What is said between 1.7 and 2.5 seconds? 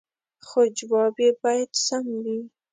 سم وي